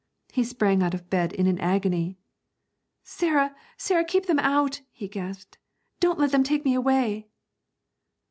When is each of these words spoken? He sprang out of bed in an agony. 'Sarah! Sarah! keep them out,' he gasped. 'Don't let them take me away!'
He 0.33 0.43
sprang 0.43 0.81
out 0.81 0.95
of 0.95 1.11
bed 1.11 1.31
in 1.31 1.45
an 1.45 1.59
agony. 1.59 2.17
'Sarah! 3.03 3.55
Sarah! 3.77 4.03
keep 4.03 4.25
them 4.25 4.39
out,' 4.39 4.81
he 4.91 5.07
gasped. 5.07 5.59
'Don't 5.99 6.17
let 6.17 6.31
them 6.31 6.41
take 6.41 6.65
me 6.65 6.73
away!' 6.73 7.27